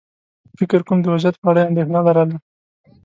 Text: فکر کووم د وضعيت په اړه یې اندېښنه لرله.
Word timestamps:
فکر 0.57 0.79
کووم 0.87 0.99
د 1.01 1.05
وضعيت 1.13 1.35
په 1.39 1.47
اړه 1.51 1.59
یې 1.61 1.67
اندېښنه 1.69 1.99
لرله. 2.05 2.37